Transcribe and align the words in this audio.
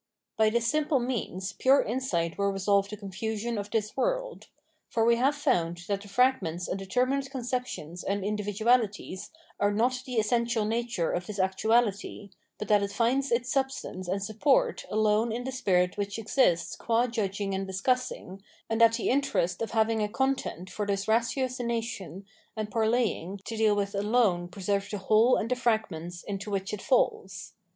By 0.35 0.49
this 0.49 0.65
simple 0.65 0.97
means 0.99 1.53
pure 1.53 1.83
insight 1.83 2.35
will 2.35 2.51
resolve 2.51 2.89
the 2.89 2.97
confusion 2.97 3.59
of 3.59 3.69
this 3.69 3.95
world. 3.95 4.47
For 4.89 5.05
we 5.05 5.17
have 5.17 5.35
found 5.35 5.83
that 5.87 6.01
the 6.01 6.07
fragments 6.07 6.67
and 6.67 6.79
determinate 6.79 7.29
conceptions 7.29 8.03
and 8.03 8.23
individu 8.23 8.61
alities 8.65 9.29
are 9.59 9.71
not 9.71 10.01
the 10.07 10.15
essential 10.15 10.65
nature 10.65 11.11
of 11.11 11.27
this 11.27 11.37
actuahty, 11.37 12.31
but 12.57 12.67
that 12.69 12.81
it 12.81 12.91
finds 12.91 13.31
its 13.31 13.51
substance 13.51 14.07
and 14.07 14.23
support 14.23 14.85
alone 14.89 15.31
in 15.31 15.43
the 15.43 15.51
spirit 15.51 15.97
which 15.99 16.17
esists 16.17 16.75
qua 16.79 17.05
judging 17.05 17.53
and 17.53 17.67
discussing, 17.67 18.41
and 18.71 18.81
that 18.81 18.93
the 18.93 19.09
interest 19.11 19.61
of 19.61 19.69
having 19.69 20.01
a 20.01 20.09
content 20.09 20.67
for 20.71 20.87
this 20.87 21.05
ratiocmation 21.05 22.23
and 22.57 22.71
parleying 22.71 23.37
to 23.45 23.55
deal 23.55 23.75
with 23.75 23.93
alone 23.93 24.47
preserves 24.47 24.89
the 24.89 24.97
whole 24.97 25.35
j^rtd 25.37 25.49
the 25.49 25.55
fragments 25.55 26.23
into 26.23 26.49
which 26.49 26.73
it 26.73 26.81
falls. 26.81 27.53